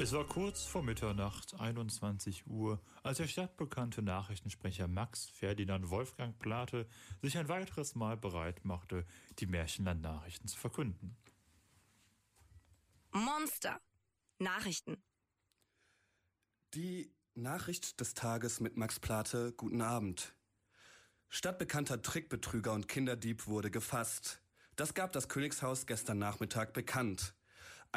[0.00, 6.86] Es war kurz vor Mitternacht, 21 Uhr, als der stadtbekannte Nachrichtensprecher Max Ferdinand Wolfgang Plate
[7.20, 9.04] sich ein weiteres Mal bereit machte,
[9.40, 11.16] die Märchenland-Nachrichten zu verkünden.
[13.10, 13.80] Monster.
[14.38, 15.02] Nachrichten.
[16.74, 19.52] Die Nachricht des Tages mit Max Plate.
[19.52, 20.32] Guten Abend.
[21.28, 24.42] Stadtbekannter Trickbetrüger und Kinderdieb wurde gefasst.
[24.76, 27.34] Das gab das Königshaus gestern Nachmittag bekannt.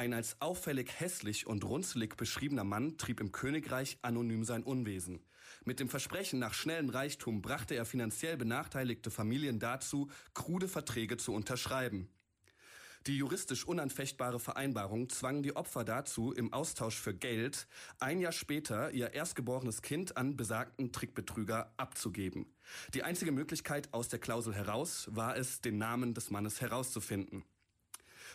[0.01, 5.23] Ein als auffällig hässlich und runzelig beschriebener Mann trieb im Königreich anonym sein Unwesen.
[5.63, 11.33] Mit dem Versprechen nach schnellem Reichtum brachte er finanziell benachteiligte Familien dazu, krude Verträge zu
[11.33, 12.09] unterschreiben.
[13.05, 17.67] Die juristisch unanfechtbare Vereinbarung zwang die Opfer dazu, im Austausch für Geld
[17.99, 22.47] ein Jahr später ihr erstgeborenes Kind an besagten Trickbetrüger abzugeben.
[22.95, 27.43] Die einzige Möglichkeit aus der Klausel heraus war es, den Namen des Mannes herauszufinden.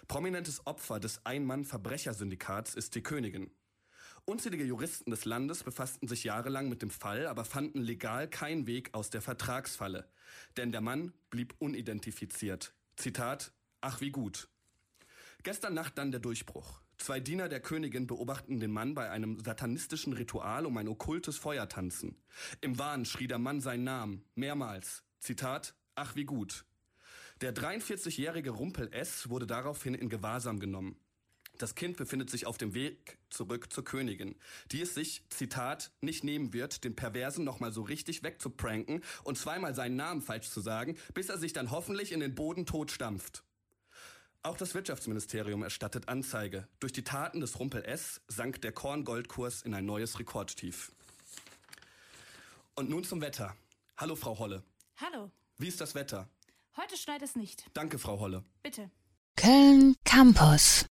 [0.09, 3.51] Prominentes Opfer des Ein-Mann-Verbrechersyndikats ist die Königin.
[4.25, 8.93] Unzählige Juristen des Landes befassten sich jahrelang mit dem Fall, aber fanden legal keinen Weg
[8.93, 10.11] aus der Vertragsfalle.
[10.57, 12.75] Denn der Mann blieb unidentifiziert.
[12.97, 14.49] Zitat, ach wie gut.
[15.45, 16.81] Gestern Nacht dann der Durchbruch.
[16.99, 21.69] Zwei Diener der Königin beobachten den Mann bei einem satanistischen Ritual um ein okkultes Feuer
[21.69, 22.17] tanzen.
[22.61, 25.05] Im Wahn schrie der Mann seinen Namen, mehrmals.
[25.21, 26.65] Zitat, ach wie gut.
[27.43, 29.29] Der 43-jährige Rumpel S.
[29.29, 30.97] wurde daraufhin in Gewahrsam genommen.
[31.59, 34.37] Das Kind befindet sich auf dem Weg zurück zur Königin,
[34.73, 39.75] die es sich, Zitat, nicht nehmen wird, den Perversen nochmal so richtig wegzupranken und zweimal
[39.75, 43.43] seinen Namen falsch zu sagen, bis er sich dann hoffentlich in den Boden totstampft.
[44.43, 46.69] Auch das Wirtschaftsministerium erstattet Anzeige.
[46.81, 50.91] Durch die Taten des Rumpel S sank der Korngoldkurs in ein neues Rekordtief.
[52.75, 53.55] Und nun zum Wetter.
[53.99, 54.63] Hallo, Frau Holle.
[54.97, 55.31] Hallo.
[55.59, 56.31] Wie ist das Wetter?
[56.77, 57.65] Heute schneit es nicht.
[57.73, 58.45] Danke, Frau Holle.
[58.63, 58.91] Bitte.
[59.37, 60.87] Köln Campus